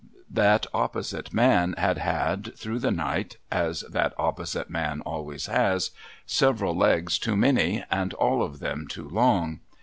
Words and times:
'J'hat 0.33 0.65
opjxjsite 0.73 1.31
man 1.31 1.75
had 1.77 1.99
had, 1.99 2.57
through 2.57 2.79
the 2.79 2.89
night— 2.89 3.37
as 3.65 3.81
that 3.81 4.15
opposite 4.17 4.67
man 4.67 4.99
always 5.01 5.45
has— 5.45 5.91
several 6.39 6.75
legs 6.75 7.19
too 7.19 7.37
many, 7.37 7.83
and 7.91 8.15
all 8.15 8.41
of 8.41 8.57
them 8.57 8.87
too 8.87 9.07
long. 9.07 9.59